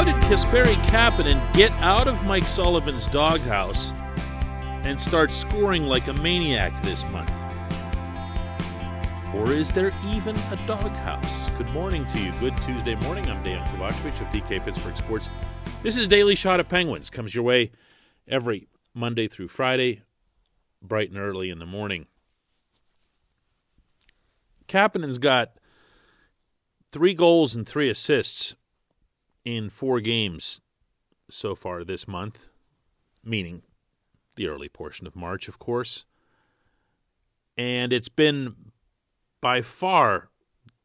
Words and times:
How 0.00 0.06
did 0.06 0.16
Kasperi 0.30 0.72
Kapanen 0.86 1.52
get 1.52 1.70
out 1.72 2.08
of 2.08 2.24
Mike 2.24 2.44
Sullivan's 2.44 3.06
doghouse 3.08 3.92
and 4.82 4.98
start 4.98 5.30
scoring 5.30 5.84
like 5.84 6.08
a 6.08 6.14
maniac 6.14 6.80
this 6.80 7.04
month? 7.10 7.30
Or 9.34 9.52
is 9.52 9.70
there 9.72 9.92
even 10.06 10.34
a 10.36 10.58
doghouse? 10.66 11.50
Good 11.50 11.70
morning 11.72 12.06
to 12.06 12.18
you. 12.18 12.32
Good 12.40 12.56
Tuesday 12.62 12.94
morning. 12.94 13.28
I'm 13.28 13.42
Dan 13.42 13.62
Kovacevic 13.66 14.18
of 14.22 14.28
DK 14.28 14.64
Pittsburgh 14.64 14.96
Sports. 14.96 15.28
This 15.82 15.98
is 15.98 16.08
Daily 16.08 16.34
Shot 16.34 16.60
of 16.60 16.68
Penguins. 16.70 17.10
Comes 17.10 17.34
your 17.34 17.44
way 17.44 17.70
every 18.26 18.68
Monday 18.94 19.28
through 19.28 19.48
Friday, 19.48 20.00
bright 20.80 21.10
and 21.10 21.18
early 21.18 21.50
in 21.50 21.58
the 21.58 21.66
morning. 21.66 22.06
Kapanen's 24.66 25.18
got 25.18 25.58
three 26.90 27.12
goals 27.12 27.54
and 27.54 27.68
three 27.68 27.90
assists 27.90 28.54
in 29.44 29.70
four 29.70 30.00
games 30.00 30.60
so 31.30 31.54
far 31.54 31.84
this 31.84 32.06
month, 32.06 32.48
meaning 33.24 33.62
the 34.36 34.46
early 34.46 34.68
portion 34.68 35.06
of 35.06 35.16
March, 35.16 35.48
of 35.48 35.58
course. 35.58 36.04
And 37.56 37.92
it's 37.92 38.08
been 38.08 38.54
by 39.40 39.62
far 39.62 40.28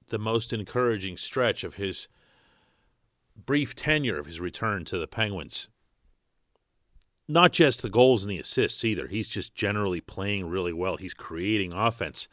the 0.10 0.20
most 0.20 0.54
encouraging 0.54 1.18
stretch 1.18 1.64
of 1.64 1.76
his 1.76 2.08
brief 3.36 3.76
tenure 3.76 4.20
of 4.20 4.26
his 4.26 4.40
return 4.40 4.86
to 4.86 4.98
the 4.98 5.08
Penguins. 5.08 5.68
Not 7.28 7.52
just 7.52 7.82
the 7.82 7.90
goals 7.90 8.24
and 8.24 8.32
the 8.32 8.40
assists 8.40 8.86
either. 8.86 9.08
He's 9.08 9.30
just 9.30 9.56
generally 9.56 10.00
playing 10.00 10.48
really 10.48 10.74
well. 10.74 10.98
He's 10.98 11.14
creating 11.14 11.74
offense. 11.74 12.28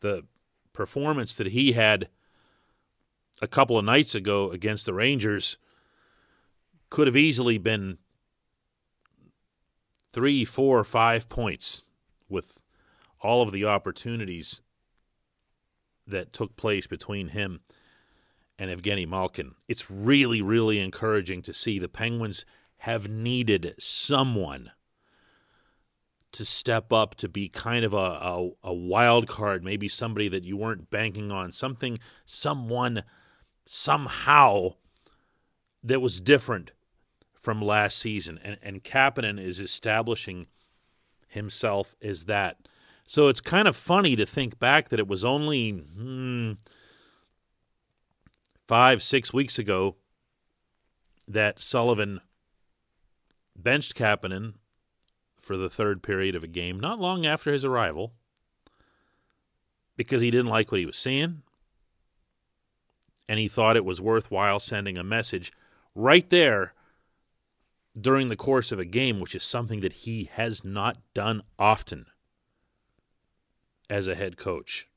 The 0.00 0.24
performance 0.72 1.34
that 1.36 1.48
he 1.48 1.72
had 1.72 2.08
a 3.40 3.48
couple 3.48 3.78
of 3.78 3.84
nights 3.84 4.14
ago 4.14 4.50
against 4.50 4.86
the 4.86 4.94
Rangers 4.94 5.56
could 6.94 7.08
have 7.08 7.16
easily 7.16 7.58
been 7.58 7.98
three, 10.12 10.44
four, 10.44 10.84
five 10.84 11.28
points 11.28 11.82
with 12.28 12.62
all 13.20 13.42
of 13.42 13.50
the 13.50 13.64
opportunities 13.64 14.62
that 16.06 16.32
took 16.32 16.54
place 16.54 16.86
between 16.86 17.30
him 17.30 17.62
and 18.60 18.70
Evgeny 18.70 19.08
Malkin. 19.08 19.56
It's 19.66 19.90
really, 19.90 20.40
really 20.40 20.78
encouraging 20.78 21.42
to 21.42 21.52
see 21.52 21.80
the 21.80 21.88
Penguins 21.88 22.44
have 22.76 23.08
needed 23.08 23.74
someone 23.80 24.70
to 26.30 26.44
step 26.44 26.92
up 26.92 27.16
to 27.16 27.28
be 27.28 27.48
kind 27.48 27.84
of 27.84 27.92
a, 27.92 27.96
a, 27.96 28.50
a, 28.62 28.72
wild 28.72 29.26
card, 29.26 29.64
maybe 29.64 29.88
somebody 29.88 30.28
that 30.28 30.44
you 30.44 30.56
weren't 30.56 30.90
banking 30.90 31.32
on, 31.32 31.50
something, 31.50 31.98
someone, 32.24 33.02
somehow 33.66 34.74
that 35.82 36.00
was 36.00 36.20
different 36.20 36.70
from 37.44 37.60
last 37.60 37.98
season. 37.98 38.40
And, 38.42 38.56
and 38.62 38.82
Kapanen 38.82 39.38
is 39.38 39.60
establishing 39.60 40.46
himself 41.28 41.94
as 42.02 42.24
that. 42.24 42.56
So 43.04 43.28
it's 43.28 43.42
kind 43.42 43.68
of 43.68 43.76
funny 43.76 44.16
to 44.16 44.24
think 44.24 44.58
back 44.58 44.88
that 44.88 44.98
it 44.98 45.06
was 45.06 45.26
only 45.26 45.72
hmm, 45.72 46.52
five, 48.66 49.02
six 49.02 49.30
weeks 49.30 49.58
ago 49.58 49.96
that 51.28 51.60
Sullivan 51.60 52.20
benched 53.54 53.94
Kapanen 53.94 54.54
for 55.38 55.58
the 55.58 55.68
third 55.68 56.02
period 56.02 56.34
of 56.34 56.42
a 56.42 56.48
game, 56.48 56.80
not 56.80 56.98
long 56.98 57.26
after 57.26 57.52
his 57.52 57.64
arrival, 57.64 58.14
because 59.98 60.22
he 60.22 60.30
didn't 60.30 60.46
like 60.46 60.72
what 60.72 60.80
he 60.80 60.86
was 60.86 60.96
seeing. 60.96 61.42
And 63.28 63.38
he 63.38 63.48
thought 63.48 63.76
it 63.76 63.84
was 63.84 64.00
worthwhile 64.00 64.60
sending 64.60 64.96
a 64.96 65.04
message 65.04 65.52
right 65.94 66.28
there 66.30 66.72
during 67.98 68.28
the 68.28 68.36
course 68.36 68.72
of 68.72 68.78
a 68.78 68.84
game, 68.84 69.20
which 69.20 69.34
is 69.34 69.44
something 69.44 69.80
that 69.80 69.92
he 69.92 70.28
has 70.34 70.64
not 70.64 70.98
done 71.14 71.42
often 71.58 72.06
as 73.88 74.08
a 74.08 74.14
head 74.14 74.36
coach. 74.36 74.88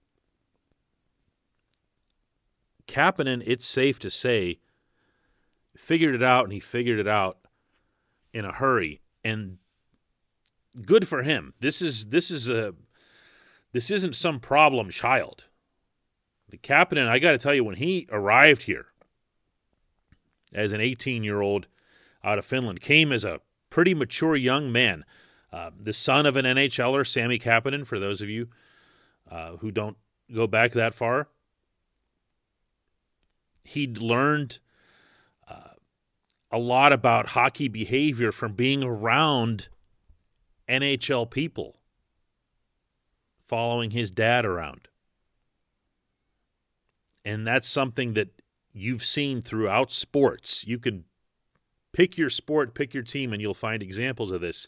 Kapanen, 2.88 3.44
it's 3.46 3.68
safe 3.68 4.00
to 4.00 4.10
say, 4.10 4.60
figured 5.76 6.16
it 6.16 6.24
out, 6.24 6.46
and 6.46 6.54
he 6.54 6.60
figured 6.60 7.00
it 7.00 7.08
out 7.08 7.38
in 8.34 8.46
a 8.46 8.54
hurry. 8.54 9.02
And 9.24 9.58
good 10.86 11.08
for 11.08 11.24
him. 11.24 11.54
This 11.60 11.82
is 11.82 12.08
this 12.08 12.32
is 12.32 12.50
a 12.50 12.74
this 13.74 13.92
isn't 13.92 14.16
some 14.16 14.40
problem 14.40 14.90
child. 14.90 15.46
The 16.50 16.58
Kapanen, 16.58 17.08
I 17.08 17.20
got 17.20 17.32
to 17.32 17.38
tell 17.38 17.54
you, 17.54 17.64
when 17.64 17.76
he 17.76 18.08
arrived 18.10 18.64
here 18.64 18.88
as 20.54 20.72
an 20.72 20.80
18 20.80 21.24
year 21.24 21.42
old 21.42 21.68
out 22.24 22.38
of 22.38 22.46
Finland, 22.46 22.82
came 22.82 23.12
as 23.12 23.24
a 23.24 23.40
pretty 23.70 23.94
mature 23.94 24.36
young 24.36 24.72
man, 24.72 25.06
uh, 25.52 25.72
the 25.80 25.94
son 25.94 26.26
of 26.26 26.36
an 26.36 26.46
NHLer, 26.46 27.06
Sami 27.06 27.40
Kapanen. 27.40 27.86
For 27.86 28.00
those 28.00 28.22
of 28.22 28.30
you 28.30 28.50
uh, 29.30 29.58
who 29.58 29.72
don't 29.72 29.98
go 30.34 30.48
back 30.48 30.74
that 30.74 30.94
far, 30.94 31.30
he'd 33.64 33.98
learned 33.98 34.60
uh, 35.48 35.76
a 36.52 36.58
lot 36.58 36.92
about 36.94 37.28
hockey 37.28 37.68
behavior 37.68 38.32
from 38.32 38.54
being 38.54 38.84
around 38.84 39.70
NHL 40.68 41.30
people 41.30 41.78
following 43.46 43.92
his 43.92 44.12
dad 44.12 44.46
around. 44.46 44.88
And 47.24 47.48
that's 47.48 47.68
something 47.68 48.14
that 48.14 48.30
you've 48.74 49.04
seen 49.04 49.42
throughout 49.42 49.92
sports. 49.92 50.66
You 50.68 50.80
can 50.80 51.06
pick 51.98 52.16
your 52.16 52.30
sport, 52.30 52.76
pick 52.76 52.94
your 52.94 53.02
team, 53.02 53.34
and 53.34 53.42
you'll 53.42 53.56
find 53.56 53.82
examples 53.82 54.30
of 54.30 54.40
this. 54.40 54.68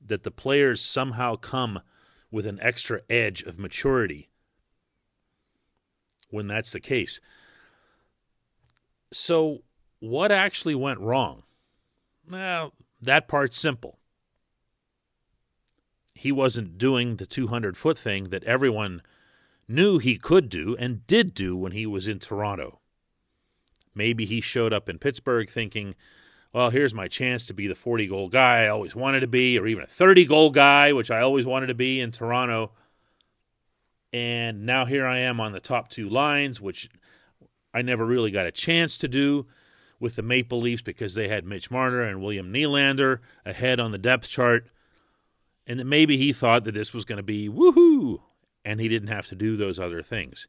That 0.00 0.22
the 0.22 0.30
players 0.30 0.80
somehow 0.80 1.34
come 1.34 1.80
with 2.30 2.46
an 2.46 2.60
extra 2.62 3.00
edge 3.10 3.42
of 3.42 3.58
maturity 3.58 4.28
when 6.30 6.46
that's 6.46 6.70
the 6.70 6.80
case. 6.80 7.20
So, 9.12 9.64
what 9.98 10.30
actually 10.30 10.76
went 10.76 11.00
wrong? 11.00 11.42
Well, 12.30 12.72
that 13.00 13.26
part's 13.26 13.58
simple 13.58 13.98
he 16.14 16.30
wasn't 16.30 16.78
doing 16.78 17.16
the 17.16 17.26
200 17.26 17.76
foot 17.76 17.98
thing 17.98 18.28
that 18.28 18.44
everyone 18.44 19.02
knew 19.66 19.98
he 19.98 20.16
could 20.16 20.48
do 20.48 20.76
and 20.78 21.04
did 21.08 21.34
do 21.34 21.56
when 21.56 21.72
he 21.72 21.84
was 21.84 22.06
in 22.06 22.20
Toronto. 22.20 22.78
Maybe 23.94 24.24
he 24.24 24.40
showed 24.40 24.72
up 24.72 24.88
in 24.88 24.98
Pittsburgh 24.98 25.48
thinking, 25.48 25.94
well, 26.52 26.70
here's 26.70 26.94
my 26.94 27.08
chance 27.08 27.46
to 27.46 27.54
be 27.54 27.66
the 27.66 27.74
40 27.74 28.06
goal 28.06 28.28
guy 28.28 28.64
I 28.64 28.68
always 28.68 28.94
wanted 28.94 29.20
to 29.20 29.26
be, 29.26 29.58
or 29.58 29.66
even 29.66 29.84
a 29.84 29.88
30 29.88 30.26
goal 30.26 30.50
guy, 30.50 30.92
which 30.92 31.10
I 31.10 31.20
always 31.20 31.46
wanted 31.46 31.68
to 31.68 31.74
be 31.74 32.00
in 32.00 32.10
Toronto. 32.10 32.72
And 34.12 34.66
now 34.66 34.84
here 34.84 35.06
I 35.06 35.18
am 35.18 35.40
on 35.40 35.52
the 35.52 35.60
top 35.60 35.88
two 35.88 36.08
lines, 36.08 36.60
which 36.60 36.90
I 37.72 37.80
never 37.80 38.04
really 38.04 38.30
got 38.30 38.46
a 38.46 38.52
chance 38.52 38.98
to 38.98 39.08
do 39.08 39.46
with 39.98 40.16
the 40.16 40.22
Maple 40.22 40.60
Leafs 40.60 40.82
because 40.82 41.14
they 41.14 41.28
had 41.28 41.46
Mitch 41.46 41.70
Marner 41.70 42.02
and 42.02 42.20
William 42.20 42.52
Nylander 42.52 43.20
ahead 43.46 43.80
on 43.80 43.92
the 43.92 43.98
depth 43.98 44.28
chart. 44.28 44.66
And 45.66 45.78
that 45.78 45.86
maybe 45.86 46.16
he 46.16 46.32
thought 46.32 46.64
that 46.64 46.74
this 46.74 46.92
was 46.92 47.04
going 47.04 47.18
to 47.18 47.22
be 47.22 47.48
woohoo, 47.48 48.18
and 48.64 48.80
he 48.80 48.88
didn't 48.88 49.08
have 49.08 49.28
to 49.28 49.36
do 49.36 49.56
those 49.56 49.78
other 49.78 50.02
things, 50.02 50.48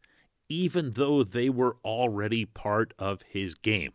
even 0.50 0.92
though 0.92 1.24
they 1.24 1.50
were 1.50 1.78
already 1.84 2.46
part 2.46 2.94
of 3.00 3.24
his 3.24 3.56
game. 3.56 3.94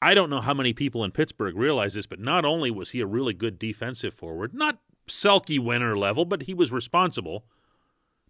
I 0.00 0.12
don't 0.12 0.30
know 0.30 0.42
how 0.42 0.54
many 0.54 0.72
people 0.72 1.02
in 1.02 1.12
Pittsburgh 1.12 1.56
realize 1.56 1.94
this, 1.94 2.06
but 2.06 2.20
not 2.20 2.44
only 2.44 2.70
was 2.70 2.90
he 2.90 3.00
a 3.00 3.06
really 3.06 3.32
good 3.32 3.58
defensive 3.58 4.12
forward, 4.12 4.52
not 4.52 4.80
Selke 5.08 5.58
winner 5.58 5.96
level, 5.96 6.24
but 6.24 6.42
he 6.42 6.54
was 6.54 6.70
responsible, 6.70 7.46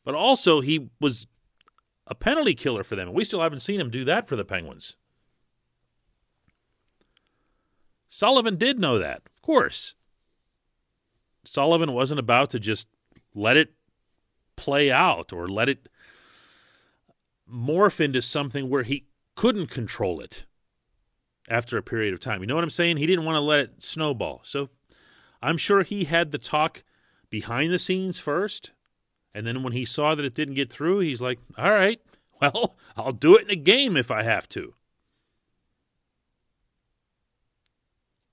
but 0.05 0.15
also 0.15 0.61
he 0.61 0.91
was 1.01 1.27
a 2.07 2.15
penalty 2.15 2.55
killer 2.55 2.85
for 2.85 2.97
them. 2.97 3.09
And 3.09 3.17
we 3.17 3.25
still 3.25 3.41
haven't 3.41 3.61
seen 3.61 3.81
him 3.81 3.91
do 3.91 4.05
that 4.05 4.29
for 4.29 4.37
the 4.37 4.45
Penguins. 4.45 4.97
Sullivan 8.09 8.57
did 8.57 8.79
know 8.79 8.99
that, 8.99 9.23
of 9.35 9.43
course. 9.43 9.95
Sullivan 11.45 11.93
wasn't 11.93 12.21
about 12.21 12.51
to 12.51 12.61
just 12.61 12.87
let 13.35 13.57
it 13.57 13.73
play 14.57 14.93
out 14.93 15.33
or 15.33 15.49
let 15.49 15.69
it 15.69 15.89
morph 17.51 18.01
into 18.01 18.23
something 18.23 18.69
where 18.69 18.83
he 18.83 19.07
couldn't 19.37 19.67
control 19.67 20.21
it 20.21 20.45
after 21.49 21.77
a 21.77 21.83
period 21.83 22.15
of 22.15 22.21
time. 22.21 22.41
You 22.41 22.47
know 22.47 22.55
what 22.55 22.65
I'm 22.65 22.71
saying? 22.71 22.97
He 22.97 23.07
didn't 23.07 23.25
want 23.25 23.37
to 23.37 23.41
let 23.41 23.61
it 23.61 23.83
snowball. 23.83 24.41
So 24.45 24.71
I'm 25.43 25.57
sure 25.57 25.83
he 25.83 26.05
had 26.05 26.33
the 26.33 26.39
talk 26.39 26.85
behind 27.31 27.73
the 27.73 27.79
scenes 27.79 28.19
first. 28.19 28.73
And 29.35 29.47
then 29.47 29.63
when 29.63 29.73
he 29.73 29.85
saw 29.85 30.15
that 30.15 30.25
it 30.25 30.35
didn't 30.35 30.55
get 30.55 30.73
through, 30.73 31.01
he's 31.01 31.21
like, 31.21 31.39
all 31.59 31.73
right, 31.73 32.01
well, 32.41 32.77
I'll 32.97 33.13
do 33.13 33.37
it 33.37 33.45
in 33.45 33.51
a 33.51 33.57
game 33.57 33.97
if 33.97 34.11
I 34.11 34.23
have 34.23 34.49
to. 34.51 34.75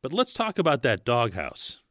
But 0.01 0.13
let's 0.13 0.33
talk 0.33 0.57
about 0.57 0.81
that 0.81 1.05
doghouse. 1.05 1.81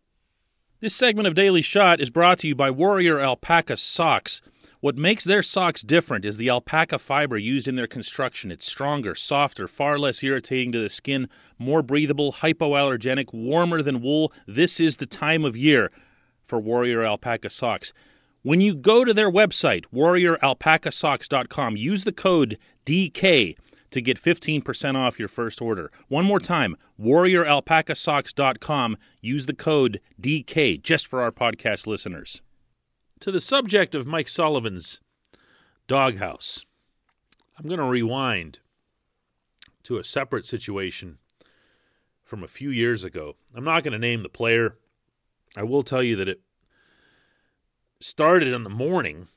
This 0.80 0.96
segment 0.96 1.28
of 1.28 1.34
Daily 1.34 1.62
Shot 1.62 2.00
is 2.00 2.10
brought 2.10 2.38
to 2.38 2.48
you 2.48 2.54
by 2.54 2.70
Warrior 2.70 3.20
Alpaca 3.20 3.76
Socks. 3.76 4.40
What 4.80 4.96
makes 4.96 5.24
their 5.24 5.42
socks 5.42 5.82
different 5.82 6.24
is 6.24 6.38
the 6.38 6.48
alpaca 6.48 6.98
fiber 6.98 7.36
used 7.36 7.68
in 7.68 7.74
their 7.74 7.86
construction. 7.86 8.50
It's 8.50 8.64
stronger, 8.64 9.14
softer, 9.14 9.68
far 9.68 9.98
less 9.98 10.22
irritating 10.22 10.72
to 10.72 10.78
the 10.78 10.88
skin, 10.88 11.28
more 11.58 11.82
breathable, 11.82 12.32
hypoallergenic, 12.32 13.34
warmer 13.34 13.82
than 13.82 14.00
wool. 14.00 14.32
This 14.46 14.80
is 14.80 14.96
the 14.96 15.04
time 15.04 15.44
of 15.44 15.54
year 15.54 15.90
for 16.42 16.58
Warrior 16.58 17.04
Alpaca 17.04 17.50
socks. 17.50 17.92
When 18.42 18.62
you 18.62 18.74
go 18.74 19.04
to 19.04 19.12
their 19.12 19.30
website, 19.30 19.84
warrioralpacasocks.com, 19.94 21.76
use 21.76 22.04
the 22.04 22.12
code 22.12 22.56
DK 22.86 23.58
to 23.90 24.00
get 24.00 24.16
15% 24.16 24.96
off 24.96 25.18
your 25.18 25.28
first 25.28 25.60
order. 25.60 25.92
One 26.08 26.24
more 26.24 26.40
time, 26.40 26.78
warrioralpacasocks.com, 26.98 28.96
use 29.20 29.44
the 29.44 29.52
code 29.52 30.00
DK 30.18 30.82
just 30.82 31.06
for 31.06 31.20
our 31.20 31.32
podcast 31.32 31.86
listeners. 31.86 32.40
To 33.20 33.30
the 33.30 33.40
subject 33.40 33.94
of 33.94 34.06
Mike 34.06 34.30
Sullivan's 34.30 35.00
doghouse, 35.86 36.64
I'm 37.58 37.68
going 37.68 37.78
to 37.78 37.84
rewind 37.84 38.60
to 39.82 39.98
a 39.98 40.04
separate 40.04 40.46
situation 40.46 41.18
from 42.24 42.42
a 42.42 42.48
few 42.48 42.70
years 42.70 43.04
ago. 43.04 43.36
I'm 43.54 43.64
not 43.64 43.84
going 43.84 43.92
to 43.92 43.98
name 43.98 44.22
the 44.22 44.30
player. 44.30 44.76
I 45.54 45.64
will 45.64 45.82
tell 45.82 46.02
you 46.02 46.16
that 46.16 46.28
it 46.28 46.40
started 48.00 48.48
in 48.48 48.64
the 48.64 48.70
morning 48.70 49.28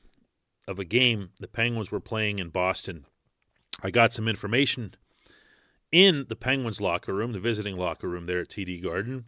of 0.66 0.78
a 0.78 0.84
game 0.86 1.30
the 1.38 1.46
Penguins 1.46 1.90
were 1.90 2.00
playing 2.00 2.38
in 2.38 2.48
Boston. 2.48 3.04
I 3.82 3.90
got 3.90 4.14
some 4.14 4.28
information 4.28 4.94
in 5.92 6.24
the 6.30 6.36
Penguins 6.36 6.80
locker 6.80 7.12
room, 7.12 7.32
the 7.32 7.38
visiting 7.38 7.76
locker 7.76 8.08
room 8.08 8.24
there 8.24 8.40
at 8.40 8.48
TD 8.48 8.82
Garden, 8.82 9.26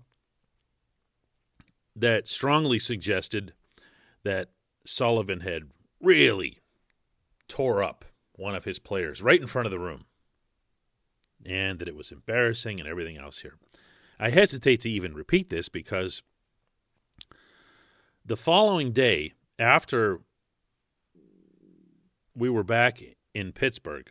that 1.95 2.27
strongly 2.27 2.79
suggested 2.79 3.53
that 4.27 4.49
Sullivan 4.85 5.41
had 5.41 5.71
really 6.01 6.59
tore 7.47 7.81
up 7.83 8.05
one 8.33 8.57
of 8.57 8.65
his 8.65 8.81
players 8.81 9.23
right 9.23 9.41
in 9.41 9.47
front 9.47 9.67
of 9.67 9.71
the 9.71 9.79
room 9.79 10.05
and 11.45 11.79
that 11.79 11.87
it 11.87 11.95
was 11.95 12.11
embarrassing 12.11 12.81
and 12.81 12.89
everything 12.89 13.17
else 13.17 13.39
here. 13.39 13.55
I 14.19 14.31
hesitate 14.31 14.81
to 14.81 14.91
even 14.91 15.15
repeat 15.15 15.49
this 15.49 15.69
because 15.69 16.23
the 18.25 18.37
following 18.37 18.91
day, 18.91 19.33
after 19.61 20.21
we 22.35 22.51
were 22.51 22.65
back 22.65 23.01
in 23.33 23.53
Pittsburgh, 23.53 24.11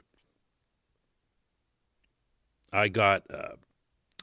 I 2.71 2.87
got 2.87 3.23
uh, 3.29 3.57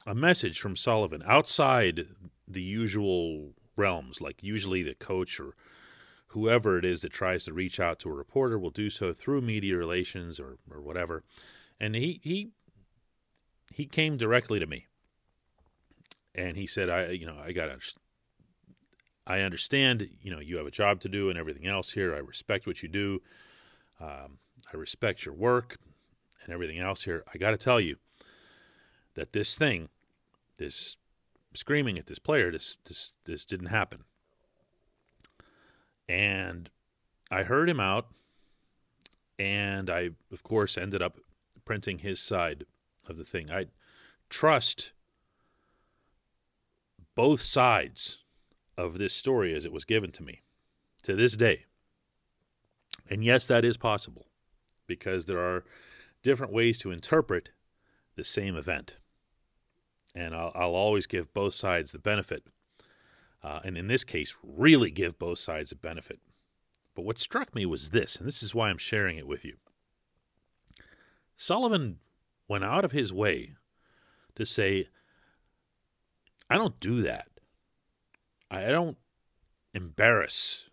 a 0.07 0.15
message 0.15 0.59
from 0.59 0.75
Sullivan 0.75 1.21
outside 1.27 2.07
the 2.47 2.63
usual 2.63 3.53
realms, 3.77 4.21
like 4.21 4.41
usually 4.41 4.81
the 4.81 4.95
coach 4.95 5.39
or 5.39 5.55
whoever 6.33 6.77
it 6.77 6.85
is 6.85 7.01
that 7.01 7.11
tries 7.11 7.45
to 7.45 7.53
reach 7.53 7.79
out 7.79 7.99
to 7.99 8.09
a 8.09 8.13
reporter 8.13 8.59
will 8.59 8.69
do 8.69 8.89
so 8.89 9.13
through 9.13 9.41
media 9.41 9.77
relations 9.77 10.39
or, 10.39 10.57
or 10.69 10.81
whatever. 10.81 11.23
And 11.79 11.95
he, 11.95 12.19
he 12.23 12.51
he 13.73 13.85
came 13.85 14.17
directly 14.17 14.59
to 14.59 14.67
me 14.67 14.85
and 16.35 16.57
he 16.57 16.67
said, 16.67 16.89
I 16.89 17.09
you 17.09 17.25
know, 17.25 17.37
I 17.43 17.51
got 17.51 17.69
I 19.25 19.39
understand, 19.39 20.09
you 20.21 20.31
know, 20.31 20.39
you 20.39 20.57
have 20.57 20.67
a 20.67 20.71
job 20.71 20.99
to 21.01 21.09
do 21.09 21.29
and 21.29 21.39
everything 21.39 21.67
else 21.67 21.91
here. 21.91 22.13
I 22.13 22.19
respect 22.19 22.67
what 22.67 22.83
you 22.83 22.89
do. 22.89 23.21
Um, 24.01 24.39
I 24.71 24.77
respect 24.77 25.25
your 25.25 25.33
work 25.33 25.77
and 26.43 26.53
everything 26.53 26.79
else 26.79 27.03
here. 27.03 27.23
I 27.33 27.37
got 27.37 27.51
to 27.51 27.57
tell 27.57 27.79
you 27.79 27.97
that 29.15 29.31
this 29.33 29.57
thing, 29.57 29.89
this 30.57 30.97
screaming 31.53 31.97
at 31.97 32.07
this 32.07 32.19
player, 32.19 32.51
this 32.51 32.77
this 32.85 33.13
this 33.25 33.45
didn't 33.45 33.67
happen. 33.67 34.03
And 36.07 36.69
I 37.31 37.43
heard 37.43 37.69
him 37.69 37.79
out, 37.79 38.07
and 39.39 39.89
I, 39.89 40.09
of 40.31 40.43
course, 40.43 40.77
ended 40.77 41.01
up 41.01 41.17
printing 41.65 41.99
his 41.99 42.19
side 42.19 42.65
of 43.07 43.17
the 43.17 43.23
thing. 43.23 43.49
I 43.51 43.67
trust 44.29 44.91
both 47.15 47.41
sides 47.41 48.19
of 48.77 48.97
this 48.97 49.13
story 49.13 49.55
as 49.55 49.65
it 49.65 49.71
was 49.71 49.85
given 49.85 50.11
to 50.11 50.23
me 50.23 50.41
to 51.03 51.15
this 51.15 51.35
day. 51.35 51.65
And 53.09 53.23
yes, 53.23 53.45
that 53.47 53.65
is 53.65 53.77
possible 53.77 54.27
because 54.87 55.25
there 55.25 55.39
are 55.39 55.63
different 56.21 56.53
ways 56.53 56.79
to 56.79 56.91
interpret 56.91 57.49
the 58.15 58.23
same 58.23 58.55
event. 58.55 58.97
And 60.15 60.35
I'll, 60.35 60.51
I'll 60.55 60.75
always 60.75 61.07
give 61.07 61.33
both 61.33 61.53
sides 61.53 61.91
the 61.91 61.99
benefit 61.99 62.45
uh, 63.43 63.59
and 63.63 63.77
in 63.77 63.87
this 63.87 64.03
case, 64.03 64.35
really 64.41 64.89
give 64.89 65.19
both 65.19 65.39
sides 65.39 65.71
a 65.71 65.75
benefit. 65.75 66.19
But 66.95 67.05
what 67.05 67.19
struck 67.19 67.53
me 67.53 67.65
was 67.65 67.89
this, 67.89 68.15
and 68.15 68.27
this 68.27 68.41
is 68.41 68.55
why 68.55 68.69
I'm 68.69 68.77
sharing 68.77 69.17
it 69.17 69.27
with 69.27 69.43
you. 69.43 69.57
Sullivan 71.35 71.97
went 72.47 72.63
out 72.63 72.85
of 72.85 72.91
his 72.91 73.11
way 73.11 73.53
to 74.35 74.45
say, 74.45 74.87
I 76.49 76.57
don't 76.57 76.79
do 76.79 77.01
that. 77.01 77.27
I 78.49 78.65
don't 78.65 78.97
embarrass 79.73 80.69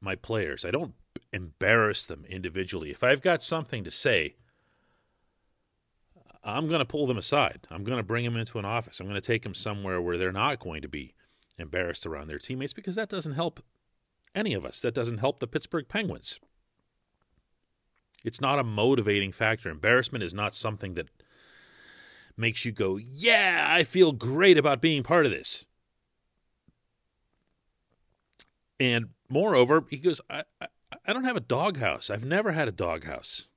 my 0.00 0.14
players. 0.14 0.64
I 0.64 0.70
don't 0.70 0.94
embarrass 1.32 2.06
them 2.06 2.24
individually. 2.28 2.90
If 2.90 3.04
I've 3.04 3.20
got 3.20 3.42
something 3.42 3.84
to 3.84 3.90
say, 3.90 4.36
I'm 6.42 6.68
going 6.68 6.78
to 6.78 6.86
pull 6.86 7.06
them 7.06 7.18
aside. 7.18 7.66
I'm 7.70 7.84
going 7.84 7.98
to 7.98 8.04
bring 8.04 8.24
them 8.24 8.36
into 8.36 8.58
an 8.58 8.64
office. 8.64 9.00
I'm 9.00 9.06
going 9.06 9.20
to 9.20 9.26
take 9.26 9.42
them 9.42 9.54
somewhere 9.54 10.00
where 10.00 10.16
they're 10.16 10.32
not 10.32 10.60
going 10.60 10.82
to 10.82 10.88
be 10.88 11.14
embarrassed 11.58 12.06
around 12.06 12.28
their 12.28 12.38
teammates 12.38 12.72
because 12.72 12.94
that 12.94 13.08
doesn't 13.08 13.34
help 13.34 13.62
any 14.34 14.54
of 14.54 14.64
us. 14.64 14.80
That 14.80 14.94
doesn't 14.94 15.18
help 15.18 15.40
the 15.40 15.46
Pittsburgh 15.46 15.88
Penguins. 15.88 16.38
It's 18.24 18.40
not 18.40 18.58
a 18.58 18.64
motivating 18.64 19.32
factor. 19.32 19.70
Embarrassment 19.70 20.24
is 20.24 20.34
not 20.34 20.54
something 20.54 20.94
that 20.94 21.08
makes 22.36 22.64
you 22.64 22.72
go, 22.72 22.96
Yeah, 22.96 23.66
I 23.68 23.84
feel 23.84 24.12
great 24.12 24.58
about 24.58 24.80
being 24.80 25.02
part 25.02 25.26
of 25.26 25.32
this. 25.32 25.66
And 28.80 29.10
moreover, 29.28 29.84
he 29.90 29.96
goes, 29.96 30.20
I, 30.30 30.44
I, 30.60 30.66
I 31.06 31.12
don't 31.12 31.24
have 31.24 31.36
a 31.36 31.40
doghouse. 31.40 32.10
I've 32.10 32.24
never 32.24 32.52
had 32.52 32.68
a 32.68 32.72
doghouse. 32.72 33.48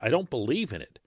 I 0.00 0.10
don't 0.10 0.28
believe 0.28 0.72
in 0.72 0.82
it. 0.82 0.98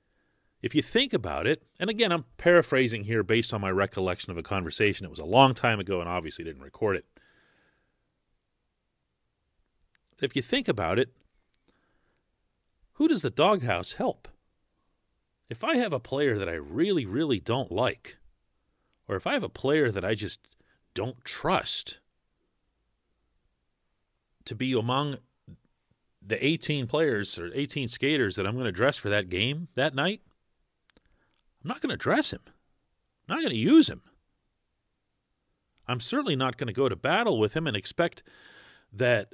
If 0.62 0.76
you 0.76 0.82
think 0.82 1.12
about 1.12 1.48
it, 1.48 1.64
and 1.80 1.90
again, 1.90 2.12
I'm 2.12 2.26
paraphrasing 2.38 3.06
here 3.06 3.24
based 3.24 3.54
on 3.54 3.62
my 3.62 3.72
recollection 3.72 4.32
of 4.32 4.38
a 4.38 4.44
conversation. 4.44 5.06
It 5.06 5.10
was 5.10 5.20
a 5.20 5.26
long 5.26 5.54
time 5.54 5.80
ago 5.80 6.00
and 6.00 6.10
obviously 6.10 6.46
didn't 6.46 6.62
record 6.62 6.98
it. 6.98 7.06
If 10.22 10.36
you 10.36 10.44
think 10.44 10.68
about 10.68 11.00
it, 11.00 11.10
who 12.94 13.08
does 13.08 13.24
the 13.24 13.32
doghouse 13.32 13.94
help? 13.94 14.28
If 15.50 15.64
I 15.64 15.78
have 15.78 15.94
a 15.94 16.00
player 16.00 16.38
that 16.38 16.48
I 16.48 16.54
really, 16.54 17.06
really 17.06 17.40
don't 17.40 17.72
like, 17.72 18.18
or 19.08 19.16
if 19.16 19.26
I 19.26 19.34
have 19.34 19.44
a 19.44 19.50
player 19.50 19.92
that 19.92 20.06
I 20.06 20.14
just 20.14 20.40
don't 20.94 21.26
trust 21.26 22.00
to 24.46 24.56
be 24.56 24.74
among 24.74 25.18
the 26.22 26.46
18 26.46 26.86
players 26.86 27.40
or 27.40 27.52
18 27.54 27.88
skaters 27.88 28.36
that 28.36 28.46
I'm 28.46 28.54
going 28.54 28.66
to 28.66 28.72
dress 28.72 28.98
for 28.98 29.10
that 29.10 29.30
game 29.30 29.68
that 29.74 29.96
night, 29.96 30.22
I'm 31.62 31.68
not 31.68 31.82
going 31.82 31.92
to 31.92 31.98
dress 31.98 32.32
him. 32.32 32.42
I'm 32.46 33.36
not 33.36 33.42
going 33.42 33.52
to 33.52 33.56
use 33.56 33.90
him. 33.90 34.02
I'm 35.88 36.00
certainly 36.00 36.36
not 36.36 36.58
going 36.58 36.68
to 36.68 36.74
go 36.74 36.90
to 36.90 36.96
battle 36.96 37.40
with 37.40 37.54
him 37.54 37.68
and 37.68 37.76
expect 37.76 38.24
that 38.94 39.34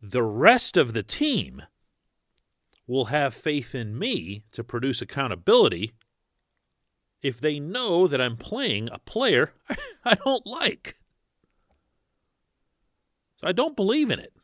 the 0.00 0.22
rest 0.22 0.76
of 0.76 0.92
the 0.92 1.02
team 1.02 1.62
will 2.86 3.06
have 3.06 3.34
faith 3.34 3.74
in 3.74 3.98
me 3.98 4.44
to 4.52 4.62
produce 4.62 5.00
accountability 5.00 5.92
if 7.22 7.40
they 7.40 7.58
know 7.58 8.06
that 8.06 8.20
I'm 8.20 8.36
playing 8.36 8.88
a 8.92 8.98
player 8.98 9.52
I 10.04 10.14
don't 10.14 10.46
like. 10.46 10.98
So 13.40 13.46
I 13.48 13.52
don't 13.52 13.76
believe 13.76 14.10
in 14.10 14.18
it. 14.18 14.34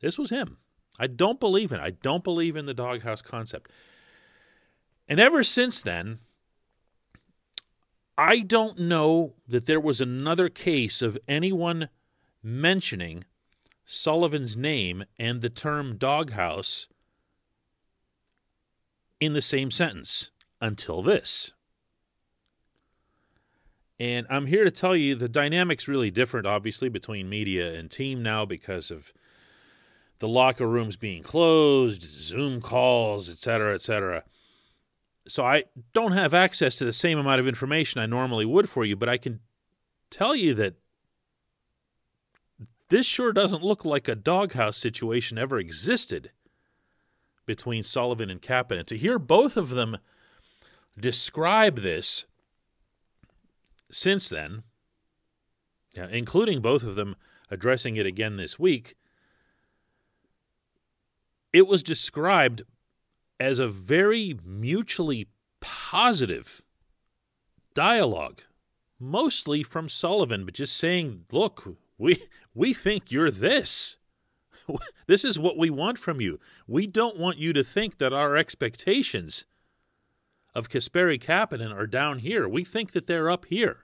This 0.00 0.18
was 0.18 0.30
him. 0.30 0.58
I 0.98 1.06
don't 1.06 1.40
believe 1.40 1.72
in 1.72 1.80
it. 1.80 1.82
I 1.82 1.90
don't 1.90 2.24
believe 2.24 2.56
in 2.56 2.66
the 2.66 2.74
doghouse 2.74 3.22
concept. 3.22 3.70
And 5.08 5.18
ever 5.18 5.42
since 5.42 5.80
then, 5.80 6.18
I 8.20 8.40
don't 8.40 8.78
know 8.78 9.32
that 9.48 9.64
there 9.64 9.80
was 9.80 10.02
another 10.02 10.50
case 10.50 11.00
of 11.00 11.16
anyone 11.26 11.88
mentioning 12.42 13.24
Sullivan's 13.86 14.58
name 14.58 15.04
and 15.18 15.40
the 15.40 15.48
term 15.48 15.96
doghouse 15.96 16.86
in 19.20 19.32
the 19.32 19.40
same 19.40 19.70
sentence 19.70 20.32
until 20.60 21.00
this. 21.00 21.54
And 23.98 24.26
I'm 24.28 24.44
here 24.44 24.64
to 24.64 24.70
tell 24.70 24.94
you 24.94 25.14
the 25.14 25.26
dynamic's 25.26 25.88
really 25.88 26.10
different, 26.10 26.46
obviously, 26.46 26.90
between 26.90 27.26
media 27.26 27.72
and 27.72 27.90
team 27.90 28.22
now 28.22 28.44
because 28.44 28.90
of 28.90 29.14
the 30.18 30.28
locker 30.28 30.66
rooms 30.66 30.96
being 30.96 31.22
closed, 31.22 32.02
Zoom 32.02 32.60
calls, 32.60 33.30
et 33.30 33.38
cetera, 33.38 33.74
et 33.74 33.80
cetera 33.80 34.24
so 35.28 35.44
I 35.44 35.64
don't 35.92 36.12
have 36.12 36.34
access 36.34 36.76
to 36.76 36.84
the 36.84 36.92
same 36.92 37.18
amount 37.18 37.40
of 37.40 37.46
information 37.46 38.00
I 38.00 38.06
normally 38.06 38.44
would 38.44 38.68
for 38.68 38.84
you, 38.84 38.96
but 38.96 39.08
I 39.08 39.18
can 39.18 39.40
tell 40.10 40.34
you 40.34 40.54
that 40.54 40.74
this 42.88 43.06
sure 43.06 43.32
doesn't 43.32 43.62
look 43.62 43.84
like 43.84 44.08
a 44.08 44.14
doghouse 44.14 44.76
situation 44.76 45.38
ever 45.38 45.58
existed 45.58 46.30
between 47.46 47.82
Sullivan 47.82 48.30
and 48.30 48.42
Kapanen. 48.42 48.86
To 48.86 48.98
hear 48.98 49.18
both 49.18 49.56
of 49.56 49.70
them 49.70 49.98
describe 50.98 51.80
this 51.80 52.26
since 53.90 54.28
then, 54.28 54.64
including 55.94 56.60
both 56.60 56.82
of 56.82 56.94
them 56.94 57.16
addressing 57.50 57.96
it 57.96 58.06
again 58.06 58.36
this 58.36 58.58
week, 58.58 58.96
it 61.52 61.66
was 61.66 61.82
described 61.82 62.62
as 63.40 63.58
a 63.58 63.66
very 63.66 64.38
mutually 64.44 65.28
positive 65.60 66.62
dialogue, 67.74 68.42
mostly 68.98 69.62
from 69.62 69.88
Sullivan, 69.88 70.44
but 70.44 70.54
just 70.54 70.76
saying, 70.76 71.24
look, 71.32 71.76
we, 71.96 72.22
we 72.54 72.74
think 72.74 73.10
you're 73.10 73.30
this. 73.30 73.96
This 75.08 75.24
is 75.24 75.36
what 75.36 75.58
we 75.58 75.70
want 75.70 75.98
from 75.98 76.20
you. 76.20 76.38
We 76.68 76.86
don't 76.86 77.18
want 77.18 77.38
you 77.38 77.52
to 77.54 77.64
think 77.64 77.98
that 77.98 78.12
our 78.12 78.36
expectations 78.36 79.44
of 80.54 80.68
Kasperi 80.68 81.20
Kapanen 81.20 81.74
are 81.76 81.88
down 81.88 82.20
here. 82.20 82.48
We 82.48 82.62
think 82.62 82.92
that 82.92 83.08
they're 83.08 83.28
up 83.28 83.46
here. 83.46 83.78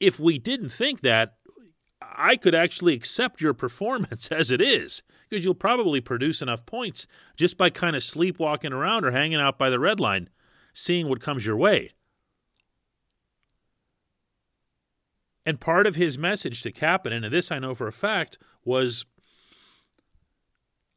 If 0.00 0.18
we 0.18 0.38
didn't 0.38 0.70
think 0.70 1.02
that, 1.02 1.34
I 2.16 2.36
could 2.36 2.54
actually 2.54 2.94
accept 2.94 3.40
your 3.40 3.54
performance 3.54 4.28
as 4.32 4.50
it 4.50 4.60
is 4.60 5.02
because 5.28 5.44
you'll 5.44 5.54
probably 5.54 6.00
produce 6.00 6.42
enough 6.42 6.66
points 6.66 7.06
just 7.36 7.56
by 7.56 7.70
kind 7.70 7.96
of 7.96 8.02
sleepwalking 8.02 8.72
around 8.72 9.04
or 9.04 9.10
hanging 9.10 9.40
out 9.40 9.58
by 9.58 9.70
the 9.70 9.80
red 9.80 10.00
line, 10.00 10.28
seeing 10.72 11.08
what 11.08 11.20
comes 11.20 11.46
your 11.46 11.56
way. 11.56 11.92
And 15.46 15.60
part 15.60 15.86
of 15.86 15.96
his 15.96 16.16
message 16.16 16.62
to 16.62 16.72
Kapanen, 16.72 17.24
and 17.24 17.32
this 17.32 17.52
I 17.52 17.58
know 17.58 17.74
for 17.74 17.86
a 17.86 17.92
fact, 17.92 18.38
was 18.64 19.04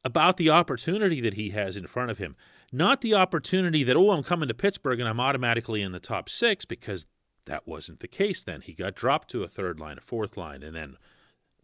about 0.04 0.38
the 0.38 0.48
opportunity 0.48 1.20
that 1.20 1.34
he 1.34 1.50
has 1.50 1.76
in 1.76 1.86
front 1.86 2.10
of 2.10 2.18
him. 2.18 2.34
Not 2.72 3.00
the 3.00 3.14
opportunity 3.14 3.82
that, 3.84 3.96
oh, 3.96 4.10
I'm 4.10 4.22
coming 4.22 4.48
to 4.48 4.54
Pittsburgh 4.54 5.00
and 5.00 5.08
I'm 5.08 5.20
automatically 5.20 5.82
in 5.82 5.92
the 5.92 6.00
top 6.00 6.28
six, 6.28 6.64
because 6.64 7.06
that 7.48 7.66
wasn't 7.66 8.00
the 8.00 8.08
case 8.08 8.42
then. 8.44 8.60
He 8.60 8.72
got 8.72 8.94
dropped 8.94 9.28
to 9.30 9.42
a 9.42 9.48
third 9.48 9.80
line, 9.80 9.98
a 9.98 10.02
fourth 10.02 10.36
line, 10.36 10.62
and 10.62 10.76
then 10.76 10.96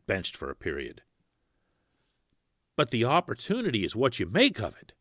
benched 0.06 0.36
for 0.36 0.50
a 0.50 0.56
period. 0.56 1.02
But 2.76 2.90
the 2.90 3.04
opportunity 3.04 3.84
is 3.84 3.94
what 3.94 4.18
you 4.18 4.26
make 4.26 4.60
of 4.60 4.76
it. 4.80 4.92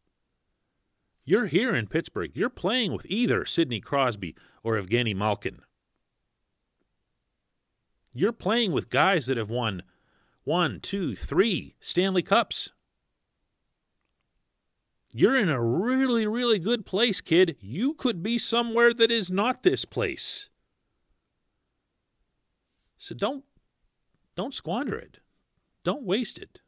You're 1.26 1.48
here 1.48 1.74
in 1.74 1.88
Pittsburgh. 1.88 2.32
You're 2.36 2.50
playing 2.50 2.92
with 2.92 3.06
either 3.08 3.46
Sidney 3.46 3.80
Crosby 3.80 4.36
or 4.62 4.76
Evgeny 4.76 5.16
Malkin. 5.16 5.62
You're 8.14 8.34
playing 8.34 8.74
with 8.74 8.90
guys 8.90 9.26
that 9.26 9.38
have 9.38 9.50
won 9.50 9.84
one, 10.44 10.80
two, 10.82 11.16
three 11.16 11.76
Stanley 11.80 12.22
Cups. 12.22 12.72
You're 15.12 15.38
in 15.38 15.50
a 15.50 15.64
really, 15.64 16.28
really 16.28 16.60
good 16.60 16.86
place, 16.86 17.22
kid. 17.22 17.56
You 17.60 17.94
could 17.94 18.22
be 18.22 18.38
somewhere 18.38 18.94
that 18.94 19.12
is 19.12 19.32
not 19.32 19.64
this 19.64 19.86
place. 19.86 20.50
So 23.04 23.14
don't 23.14 23.44
don't 24.38 24.54
squander 24.54 24.98
it. 24.98 25.18
Don't 25.84 26.04
waste 26.04 26.40
it. 26.40 26.60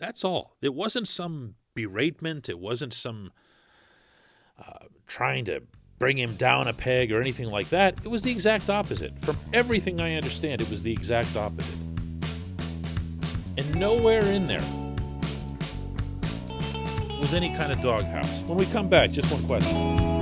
That's 0.00 0.24
all. 0.24 0.56
It 0.60 0.74
wasn't 0.74 1.06
some 1.06 1.54
beratement. 1.76 2.48
It 2.48 2.58
wasn't 2.58 2.92
some 2.92 3.30
uh, 4.58 4.86
trying 5.06 5.44
to 5.44 5.62
bring 6.00 6.18
him 6.18 6.34
down 6.34 6.66
a 6.66 6.72
peg 6.72 7.12
or 7.12 7.20
anything 7.20 7.48
like 7.48 7.68
that. 7.68 7.96
It 8.02 8.08
was 8.08 8.22
the 8.22 8.32
exact 8.32 8.68
opposite. 8.68 9.16
From 9.24 9.36
everything 9.52 10.00
I 10.00 10.16
understand, 10.16 10.60
it 10.60 10.68
was 10.68 10.82
the 10.82 10.92
exact 10.92 11.36
opposite. 11.36 11.78
And 13.56 13.76
nowhere 13.76 14.24
in 14.24 14.46
there 14.46 14.64
was 17.20 17.34
any 17.34 17.50
kind 17.50 17.70
of 17.70 17.80
doghouse. 17.82 18.42
When 18.48 18.58
we 18.58 18.66
come 18.66 18.88
back, 18.88 19.12
just 19.12 19.30
one 19.30 19.46
question. 19.46 20.17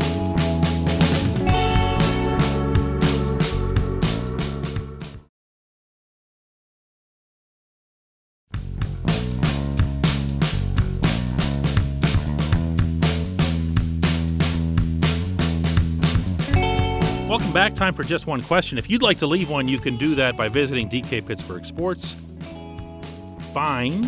Welcome 17.37 17.53
back. 17.53 17.75
Time 17.75 17.93
for 17.93 18.03
just 18.03 18.27
one 18.27 18.41
question. 18.41 18.79
If 18.79 18.89
you'd 18.89 19.03
like 19.03 19.19
to 19.19 19.27
leave 19.27 19.51
one, 19.51 19.69
you 19.69 19.79
can 19.79 19.99
do 19.99 20.15
that 20.15 20.39
by 20.39 20.49
visiting 20.49 20.89
DK 20.89 21.27
Pittsburgh 21.27 21.67
Sports. 21.67 22.17
Find 23.53 24.05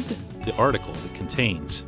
the 0.47 0.57
article 0.57 0.95
that 0.95 1.13
contains 1.13 1.85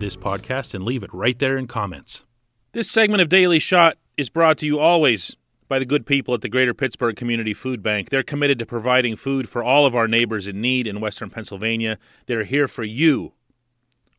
this 0.00 0.16
podcast 0.16 0.74
and 0.74 0.82
leave 0.82 1.04
it 1.04 1.14
right 1.14 1.38
there 1.38 1.56
in 1.56 1.68
comments. 1.68 2.24
This 2.72 2.90
segment 2.90 3.22
of 3.22 3.28
Daily 3.28 3.60
Shot 3.60 3.98
is 4.16 4.30
brought 4.30 4.58
to 4.58 4.66
you 4.66 4.80
always 4.80 5.36
by 5.68 5.78
the 5.78 5.86
good 5.86 6.04
people 6.04 6.34
at 6.34 6.40
the 6.40 6.48
Greater 6.48 6.74
Pittsburgh 6.74 7.14
Community 7.14 7.54
Food 7.54 7.80
Bank. 7.80 8.10
They're 8.10 8.24
committed 8.24 8.58
to 8.58 8.66
providing 8.66 9.14
food 9.14 9.48
for 9.48 9.62
all 9.62 9.86
of 9.86 9.94
our 9.94 10.08
neighbors 10.08 10.48
in 10.48 10.60
need 10.60 10.88
in 10.88 10.98
Western 10.98 11.30
Pennsylvania. 11.30 11.98
They're 12.26 12.42
here 12.42 12.66
for 12.66 12.82
you 12.82 13.34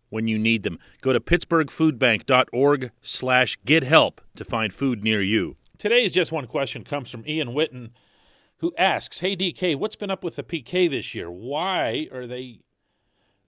when 0.08 0.30
you 0.30 0.40
need 0.40 0.64
them. 0.64 0.80
Go 1.02 1.12
to 1.12 1.20
pittsburghfoodbank.org 1.20 2.92
slash 3.02 3.60
get 3.66 3.84
help 3.84 4.22
to 4.38 4.46
find 4.46 4.74
food 4.74 5.04
near 5.04 5.22
you. 5.22 5.58
Today's 5.80 6.12
Just 6.12 6.34
One 6.34 6.46
Question 6.46 6.84
comes 6.84 7.10
from 7.10 7.26
Ian 7.26 7.54
Witten, 7.54 7.92
who 8.58 8.74
asks 8.78 9.20
Hey, 9.20 9.34
DK, 9.34 9.78
what's 9.78 9.96
been 9.96 10.12
up 10.12 10.26
with 10.26 10.36
the 10.36 10.44
PK 10.44 10.90
this 10.90 11.16
year? 11.16 11.32
Why 11.32 12.10
are 12.12 12.28
they 12.28 12.60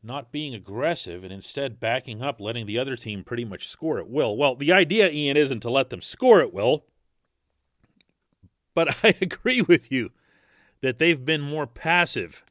not 0.01 0.31
being 0.31 0.55
aggressive 0.55 1.25
and 1.25 1.33
instead 1.33 1.77
backing 1.77 2.21
up, 2.21 2.39
letting 2.39 2.67
the 2.67 2.79
other 2.79 2.95
team 2.95 3.25
pretty 3.25 3.43
much 3.43 3.67
score 3.67 3.99
at 3.99 4.09
will? 4.09 4.37
Well, 4.37 4.55
the 4.55 4.71
idea, 4.71 5.09
Ian, 5.09 5.35
isn't 5.35 5.59
to 5.59 5.69
let 5.69 5.89
them 5.89 6.01
score 6.01 6.39
at 6.39 6.53
will, 6.53 6.85
but 8.73 8.95
I 9.03 9.13
agree 9.19 9.61
with 9.61 9.91
you 9.91 10.11
that 10.79 10.99
they've 10.99 11.25
been 11.25 11.41
more 11.41 11.67
passive 11.67 12.45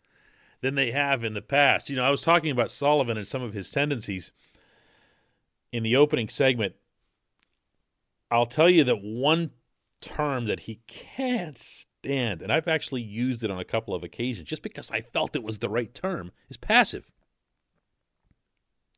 than 0.60 0.74
they 0.74 0.90
have 0.90 1.24
in 1.24 1.32
the 1.32 1.40
past. 1.40 1.88
You 1.88 1.96
know, 1.96 2.04
I 2.04 2.10
was 2.10 2.20
talking 2.20 2.50
about 2.50 2.70
Sullivan 2.70 3.16
and 3.16 3.26
some 3.26 3.42
of 3.42 3.54
his 3.54 3.70
tendencies 3.70 4.30
in 5.72 5.82
the 5.82 5.96
opening 5.96 6.28
segment. 6.28 6.74
I'll 8.30 8.44
tell 8.44 8.68
you 8.68 8.84
that 8.84 9.02
one 9.02 9.52
term 10.00 10.46
that 10.46 10.60
he 10.60 10.80
can't 10.86 11.58
stand, 11.58 12.42
and 12.42 12.52
I've 12.52 12.68
actually 12.68 13.02
used 13.02 13.44
it 13.44 13.50
on 13.50 13.58
a 13.58 13.64
couple 13.64 13.94
of 13.94 14.02
occasions 14.02 14.48
just 14.48 14.62
because 14.62 14.90
I 14.90 15.00
felt 15.00 15.36
it 15.36 15.42
was 15.42 15.58
the 15.58 15.68
right 15.68 15.92
term, 15.94 16.32
is 16.48 16.56
passive. 16.56 17.12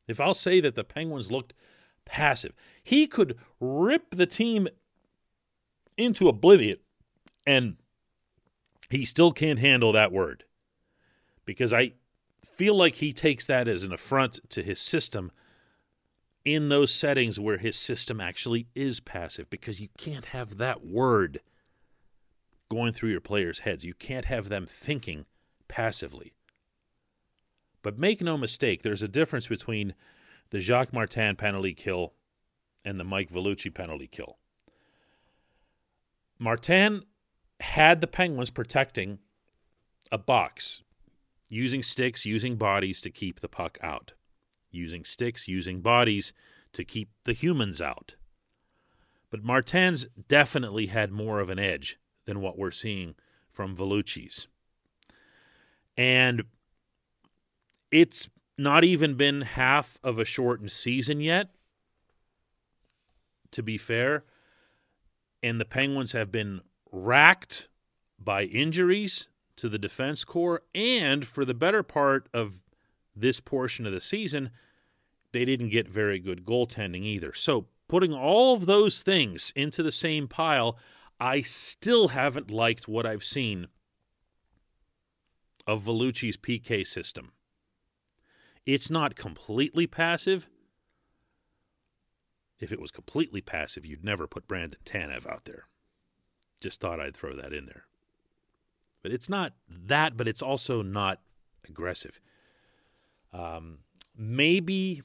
If 0.07 0.19
I'll 0.19 0.33
say 0.33 0.59
that 0.61 0.75
the 0.75 0.83
Penguins 0.83 1.31
looked 1.31 1.53
passive, 2.05 2.53
he 2.83 3.07
could 3.07 3.37
rip 3.59 4.11
the 4.11 4.25
team 4.25 4.67
into 5.97 6.27
oblivion 6.27 6.77
and 7.45 7.77
he 8.89 9.05
still 9.05 9.31
can't 9.31 9.59
handle 9.59 9.91
that 9.93 10.11
word 10.11 10.43
because 11.45 11.73
I 11.73 11.93
feel 12.43 12.75
like 12.75 12.95
he 12.95 13.13
takes 13.13 13.45
that 13.47 13.67
as 13.67 13.83
an 13.83 13.93
affront 13.93 14.39
to 14.49 14.63
his 14.63 14.79
system 14.79 15.31
in 16.45 16.69
those 16.69 16.93
settings 16.93 17.39
where 17.39 17.57
his 17.57 17.75
system 17.75 18.19
actually 18.19 18.67
is 18.75 18.99
passive 18.99 19.49
because 19.49 19.79
you 19.79 19.87
can't 19.97 20.25
have 20.25 20.57
that 20.57 20.85
word 20.85 21.39
going 22.69 22.93
through 22.93 23.11
your 23.11 23.21
players' 23.21 23.59
heads. 23.59 23.85
You 23.85 23.93
can't 23.93 24.25
have 24.25 24.49
them 24.49 24.65
thinking 24.65 25.25
passively. 25.67 26.33
But 27.81 27.99
make 27.99 28.21
no 28.21 28.37
mistake, 28.37 28.81
there's 28.81 29.01
a 29.01 29.07
difference 29.07 29.47
between 29.47 29.93
the 30.49 30.59
Jacques 30.59 30.93
Martin 30.93 31.35
penalty 31.35 31.73
kill 31.73 32.13
and 32.85 32.99
the 32.99 33.03
Mike 33.03 33.31
Vellucci 33.31 33.73
penalty 33.73 34.07
kill. 34.07 34.37
Martin 36.39 37.03
had 37.59 38.01
the 38.01 38.07
Penguins 38.07 38.49
protecting 38.49 39.19
a 40.11 40.17
box, 40.17 40.81
using 41.49 41.81
sticks, 41.81 42.25
using 42.25 42.57
bodies 42.57 42.99
to 43.01 43.09
keep 43.09 43.39
the 43.39 43.47
puck 43.47 43.77
out 43.81 44.13
using 44.73 45.03
sticks, 45.03 45.47
using 45.47 45.81
bodies 45.81 46.33
to 46.73 46.83
keep 46.83 47.09
the 47.23 47.33
humans 47.33 47.81
out. 47.81 48.15
But 49.29 49.43
Martin's 49.43 50.05
definitely 50.27 50.87
had 50.87 51.11
more 51.11 51.39
of 51.39 51.49
an 51.49 51.59
edge 51.59 51.97
than 52.25 52.41
what 52.41 52.57
we're 52.57 52.71
seeing 52.71 53.15
from 53.51 53.75
Vellucci's. 53.75 54.47
And 55.97 56.43
it's 57.91 58.29
not 58.57 58.83
even 58.83 59.15
been 59.15 59.41
half 59.41 59.97
of 60.03 60.19
a 60.19 60.25
shortened 60.25 60.71
season 60.71 61.19
yet, 61.19 61.49
to 63.51 63.61
be 63.61 63.77
fair. 63.77 64.23
And 65.41 65.59
the 65.59 65.65
Penguins 65.65 66.13
have 66.13 66.31
been 66.31 66.61
racked 66.91 67.67
by 68.19 68.43
injuries 68.43 69.27
to 69.57 69.69
the 69.69 69.77
defense 69.77 70.23
corps, 70.23 70.63
and 70.73 71.27
for 71.27 71.45
the 71.45 71.53
better 71.53 71.83
part 71.83 72.27
of 72.33 72.62
this 73.15 73.39
portion 73.39 73.85
of 73.85 73.93
the 73.93 74.01
season, 74.01 74.51
they 75.31 75.45
didn't 75.45 75.69
get 75.69 75.87
very 75.87 76.19
good 76.19 76.45
goaltending 76.45 77.03
either. 77.03 77.33
So, 77.33 77.67
putting 77.87 78.13
all 78.13 78.53
of 78.53 78.65
those 78.65 79.01
things 79.01 79.51
into 79.55 79.83
the 79.83 79.91
same 79.91 80.27
pile, 80.27 80.77
I 81.19 81.41
still 81.41 82.09
haven't 82.09 82.51
liked 82.51 82.87
what 82.87 83.05
I've 83.05 83.23
seen 83.23 83.67
of 85.65 85.83
Vellucci's 85.83 86.37
PK 86.37 86.85
system. 86.85 87.31
It's 88.65 88.89
not 88.89 89.15
completely 89.15 89.87
passive. 89.87 90.47
If 92.59 92.71
it 92.71 92.79
was 92.79 92.91
completely 92.91 93.41
passive, 93.41 93.85
you'd 93.85 94.05
never 94.05 94.27
put 94.27 94.47
Brandon 94.47 94.79
Tanev 94.85 95.27
out 95.29 95.45
there. 95.45 95.67
Just 96.61 96.79
thought 96.79 96.99
I'd 96.99 97.15
throw 97.15 97.35
that 97.35 97.51
in 97.51 97.65
there. 97.65 97.85
But 99.01 99.11
it's 99.11 99.27
not 99.27 99.53
that, 99.67 100.15
but 100.15 100.29
it's 100.29 100.41
also 100.41 100.81
not 100.81 101.19
aggressive. 101.67 102.21
Um, 103.33 103.79
maybe 104.15 105.01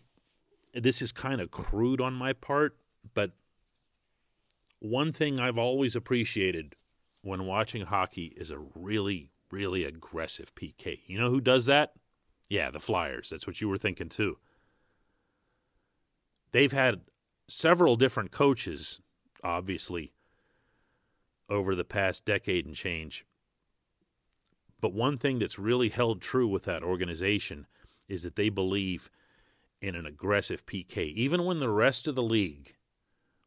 this 0.75 1.01
is 1.01 1.13
kind 1.13 1.41
of 1.41 1.51
crude 1.51 2.01
on 2.01 2.15
my 2.15 2.33
part, 2.33 2.77
but 3.15 3.33
one 4.81 5.13
thing 5.13 5.41
I've 5.41 5.59
always 5.59 5.97
appreciated 5.97 6.77
when 7.23 7.47
watching 7.47 7.87
hockey 7.87 8.35
is 8.37 8.51
a 8.51 8.59
really, 8.59 9.31
really 9.51 9.85
aggressive 9.85 10.55
PK. 10.55 11.01
You 11.07 11.19
know 11.19 11.31
who 11.31 11.41
does 11.41 11.67
that? 11.67 11.93
Yeah, 12.49 12.71
the 12.71 12.81
Flyers. 12.81 13.31
That's 13.31 13.47
what 13.47 13.61
you 13.61 13.69
were 13.69 13.79
thinking 13.79 14.09
too. 14.09 14.39
They've 16.53 16.73
had 16.73 17.03
several 17.49 17.97
different 17.97 18.31
coaches, 18.31 19.01
obviously, 19.43 20.13
over 21.51 21.75
the 21.75 21.85
past 21.85 22.25
decade 22.25 22.67
and 22.67 22.75
change. 22.75 23.27
But 24.81 24.95
one 24.95 25.19
thing 25.19 25.39
that's 25.39 25.59
really 25.59 25.89
held 25.89 26.23
true 26.23 26.47
with 26.47 26.63
that 26.65 26.83
organization 26.83 27.67
is 28.09 28.23
that 28.23 28.37
they 28.37 28.49
believe 28.49 29.11
in 29.81 29.95
an 29.95 30.07
aggressive 30.07 30.67
PK. 30.67 31.13
Even 31.15 31.45
when 31.45 31.61
the 31.61 31.69
rest 31.69 32.09
of 32.09 32.15
the 32.15 32.23
league 32.23 32.75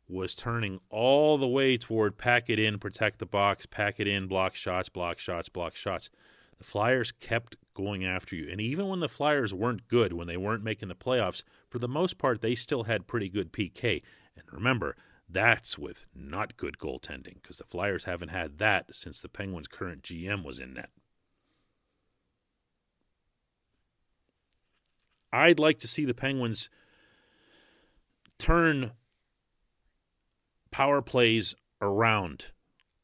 was 0.08 0.36
turning 0.36 0.80
all 0.90 1.38
the 1.38 1.48
way 1.48 1.78
toward 1.78 2.18
pack 2.18 2.50
it 2.50 2.60
in, 2.60 2.80
protect 2.80 3.20
the 3.20 3.26
box, 3.26 3.66
pack 3.66 4.00
it 4.00 4.08
in, 4.08 4.28
block 4.28 4.56
shots, 4.56 4.90
block 4.90 5.20
shots, 5.20 5.50
block 5.50 5.76
shots. 5.76 6.10
The 6.58 6.64
Flyers 6.64 7.12
kept 7.12 7.56
going 7.74 8.06
after 8.06 8.36
you. 8.36 8.50
And 8.50 8.62
even 8.62 8.88
when 8.88 9.00
the 9.00 9.10
Flyers 9.10 9.54
weren't 9.54 9.88
good, 9.88 10.14
when 10.14 10.28
they 10.28 10.38
weren't 10.38 10.64
making 10.64 10.90
the 10.90 10.96
playoffs, 10.96 11.44
for 11.70 11.80
the 11.80 11.88
most 11.88 12.18
part, 12.18 12.42
they 12.42 12.56
still 12.56 12.84
had 12.84 13.08
pretty 13.08 13.30
good 13.30 13.52
PK. 13.52 14.04
And 14.36 14.46
remember, 14.52 14.96
that's 15.28 15.78
with 15.78 16.06
not 16.14 16.58
good 16.58 16.78
goaltending 16.78 17.42
because 17.42 17.58
the 17.58 17.64
Flyers 17.64 18.04
haven't 18.04 18.30
had 18.30 18.58
that 18.58 18.94
since 18.94 19.22
the 19.22 19.30
Penguins' 19.30 19.68
current 19.68 20.04
GM 20.04 20.44
was 20.44 20.60
in 20.60 20.74
net. 20.74 20.90
I'd 25.34 25.60
like 25.60 25.80
to 25.80 25.88
see 25.88 26.06
the 26.06 26.14
Penguins 26.14 26.70
turn 28.38 28.92
power 30.72 31.02
plays 31.02 31.54
around 31.82 32.46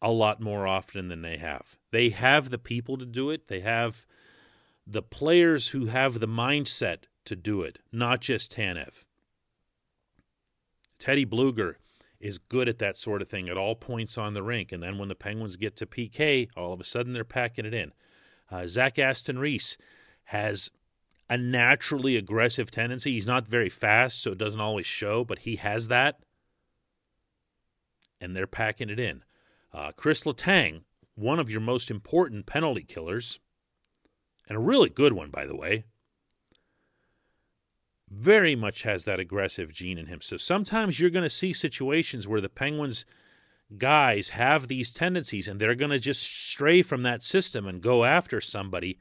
a 0.02 0.12
lot 0.12 0.40
more 0.40 0.68
often 0.68 1.08
than 1.08 1.22
they 1.22 1.38
have. 1.38 1.78
They 1.92 2.10
have 2.10 2.50
the 2.50 2.58
people 2.58 2.98
to 2.98 3.06
do 3.06 3.30
it. 3.30 3.48
They 3.48 3.62
have 3.62 4.06
the 4.86 5.02
players 5.02 5.70
who 5.70 5.88
have 5.88 6.20
the 6.20 6.28
mindset 6.28 7.04
to 7.26 7.36
do 7.36 7.62
it, 7.62 7.80
not 7.92 8.22
just 8.22 8.56
Tanev. 8.56 9.06
Teddy 11.00 11.26
Bluger 11.26 11.76
is 12.20 12.38
good 12.38 12.68
at 12.68 12.80
that 12.80 12.98
sort 12.98 13.22
of 13.22 13.30
thing 13.30 13.50
at 13.50 13.58
all 13.58 13.76
points 13.76 14.18
on 14.18 14.34
the 14.34 14.42
rink. 14.42 14.72
And 14.72 14.82
then 14.82 14.98
when 14.98 15.10
the 15.10 15.16
Penguins 15.16 15.56
get 15.56 15.76
to 15.78 15.86
PK, 15.86 16.50
all 16.56 16.74
of 16.74 16.80
a 16.80 16.86
sudden 16.86 17.14
they're 17.14 17.24
packing 17.24 17.66
it 17.66 17.74
in. 17.74 17.92
Uh, 18.50 18.66
Zach 18.68 18.98
Aston 18.98 19.38
Reese 19.38 19.78
has 20.26 20.72
a 21.30 21.38
naturally 21.38 22.16
aggressive 22.16 22.72
tendency. 22.72 23.14
He's 23.14 23.28
not 23.28 23.48
very 23.48 23.70
fast, 23.70 24.22
so 24.22 24.32
it 24.32 24.38
doesn't 24.38 24.62
always 24.62 24.86
show, 24.86 25.24
but 25.24 25.40
he 25.40 25.58
has 25.58 25.88
that. 25.90 26.20
And 28.20 28.36
they're 28.36 28.48
packing 28.48 28.90
it 28.90 29.00
in. 29.00 29.24
Uh, 29.74 29.92
Chris 29.96 30.24
Letang, 30.24 30.82
one 31.16 31.40
of 31.40 31.50
your 31.50 31.62
most 31.62 31.92
important 31.92 32.46
penalty 32.46 32.84
killers, 32.84 33.40
and 34.48 34.58
a 34.58 34.62
really 34.62 34.90
good 34.90 35.14
one, 35.14 35.30
by 35.30 35.46
the 35.46 35.56
way, 35.56 35.84
very 38.10 38.56
much 38.56 38.84
has 38.84 39.04
that 39.04 39.20
aggressive 39.20 39.74
gene 39.74 39.98
in 39.98 40.08
him. 40.08 40.22
So 40.22 40.38
sometimes 40.38 41.00
you're 41.00 41.10
going 41.10 41.24
to 41.24 41.30
see 41.30 41.52
situations 41.52 42.28
where 42.28 42.42
the 42.42 42.50
Penguins 42.50 43.06
guys 43.78 44.30
have 44.30 44.68
these 44.68 44.94
tendencies 44.94 45.48
and 45.48 45.60
they're 45.60 45.76
going 45.76 45.92
to 45.92 46.00
just 46.00 46.24
stray 46.24 46.82
from 46.82 47.04
that 47.04 47.22
system 47.22 47.68
and 47.68 47.82
go 47.82 48.06
after 48.06 48.40
somebody 48.40 48.98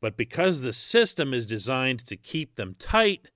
but 0.00 0.16
because 0.16 0.62
the 0.62 0.72
system 0.72 1.32
is 1.32 1.46
designed 1.46 2.04
to 2.06 2.16
keep 2.16 2.56
them 2.56 2.76
tight, 2.78 3.30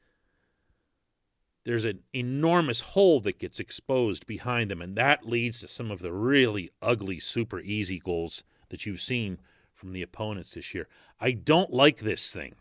there's 1.64 1.84
an 1.84 2.00
enormous 2.14 2.80
hole 2.80 3.20
that 3.20 3.38
gets 3.38 3.60
exposed 3.60 4.26
behind 4.26 4.70
them, 4.70 4.80
and 4.80 4.96
that 4.96 5.26
leads 5.26 5.60
to 5.60 5.68
some 5.68 5.90
of 5.90 6.00
the 6.00 6.12
really 6.12 6.70
ugly, 6.80 7.18
super 7.18 7.60
easy 7.60 7.98
goals 7.98 8.42
that 8.70 8.86
you've 8.86 9.00
seen 9.00 9.38
from 9.74 9.92
the 9.92 10.02
opponents 10.02 10.54
this 10.54 10.74
year. 10.74 10.88
I 11.20 11.32
don't 11.32 11.72
like 11.72 11.98
this 11.98 12.32
thing. 12.32 12.54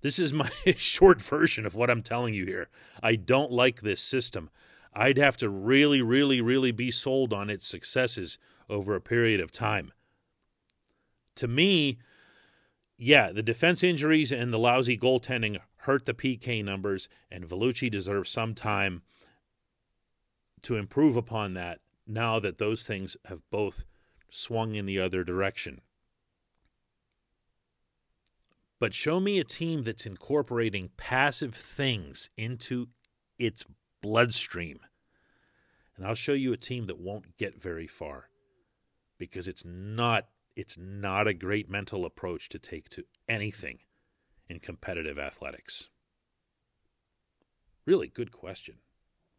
This 0.00 0.18
is 0.18 0.32
my 0.32 0.50
short 0.76 1.20
version 1.20 1.64
of 1.64 1.74
what 1.74 1.90
I'm 1.90 2.02
telling 2.02 2.34
you 2.34 2.44
here. 2.44 2.68
I 3.02 3.16
don't 3.16 3.50
like 3.52 3.80
this 3.80 4.00
system. 4.00 4.50
I'd 4.92 5.18
have 5.18 5.36
to 5.38 5.48
really, 5.48 6.02
really, 6.02 6.40
really 6.40 6.72
be 6.72 6.90
sold 6.90 7.32
on 7.32 7.50
its 7.50 7.66
successes 7.66 8.38
over 8.68 8.94
a 8.94 9.00
period 9.00 9.40
of 9.40 9.50
time. 9.50 9.92
To 11.36 11.48
me, 11.48 11.98
yeah, 12.96 13.32
the 13.32 13.42
defense 13.42 13.82
injuries 13.82 14.32
and 14.32 14.52
the 14.52 14.58
lousy 14.58 14.96
goaltending 14.96 15.58
hurt 15.78 16.06
the 16.06 16.14
PK 16.14 16.64
numbers, 16.64 17.08
and 17.30 17.48
Vellucci 17.48 17.90
deserves 17.90 18.30
some 18.30 18.54
time 18.54 19.02
to 20.62 20.76
improve 20.76 21.16
upon 21.16 21.54
that 21.54 21.80
now 22.06 22.38
that 22.38 22.58
those 22.58 22.86
things 22.86 23.16
have 23.26 23.40
both 23.50 23.84
swung 24.30 24.74
in 24.74 24.86
the 24.86 24.98
other 24.98 25.24
direction. 25.24 25.80
But 28.80 28.94
show 28.94 29.20
me 29.20 29.38
a 29.38 29.44
team 29.44 29.82
that's 29.82 30.06
incorporating 30.06 30.90
passive 30.96 31.54
things 31.54 32.28
into 32.36 32.88
its 33.38 33.64
bloodstream. 34.02 34.80
And 35.96 36.06
I'll 36.06 36.14
show 36.14 36.32
you 36.32 36.52
a 36.52 36.58
team 36.58 36.86
that 36.86 36.98
won't 36.98 37.36
get 37.38 37.60
very 37.60 37.86
far 37.86 38.28
because 39.18 39.48
it's 39.48 39.64
not 39.64 40.26
it's 40.56 40.76
not 40.78 41.26
a 41.26 41.34
great 41.34 41.68
mental 41.68 42.04
approach 42.04 42.48
to 42.50 42.58
take 42.58 42.88
to 42.90 43.04
anything 43.28 43.78
in 44.48 44.60
competitive 44.60 45.18
athletics? 45.18 45.88
Really 47.86 48.08
good 48.08 48.32
question. 48.32 48.76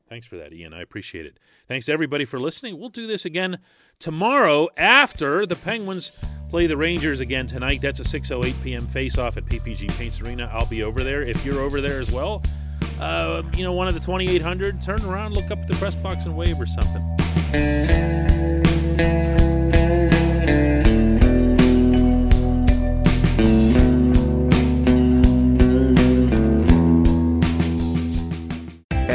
Thanks 0.08 0.28
for 0.28 0.38
that, 0.38 0.54
Ian. 0.54 0.74
I 0.74 0.82
appreciate 0.82 1.26
it. 1.26 1.40
Thanks 1.68 1.88
to 1.88 1.92
everybody 1.92 2.26
for 2.26 2.40
listening. 2.40 2.80
We'll 2.80 2.90
do 2.90 3.08
this 3.08 3.26
again 3.26 3.58
tomorrow 3.98 4.68
after 4.78 5.48
the 5.48 5.56
Penguins 5.56 6.12
play 6.50 6.68
the 6.68 6.78
Rangers 6.78 7.20
again 7.20 7.48
tonight. 7.48 7.82
That's 7.82 8.00
a 8.00 8.04
6:08 8.04 8.64
p.m. 8.64 8.86
face-off 8.86 9.38
at 9.38 9.46
PPG 9.46 9.98
Paints 9.98 10.22
Arena. 10.22 10.50
I'll 10.54 10.68
be 10.68 10.84
over 10.84 11.04
there. 11.04 11.24
If 11.24 11.44
you're 11.44 11.60
over 11.60 11.82
there 11.82 12.00
as 12.00 12.12
well, 12.12 12.44
uh, 13.00 13.42
you 13.58 13.64
know, 13.64 13.74
one 13.74 13.88
of 13.88 13.96
the 13.96 14.00
2,800, 14.00 14.82
turn 14.82 15.04
around, 15.06 15.34
look 15.34 15.50
up 15.50 15.58
at 15.60 15.68
the 15.68 15.76
press 15.76 15.96
box 15.96 16.26
and 16.26 16.38
wave 16.38 16.60
or 16.60 16.68
something. 16.68 18.35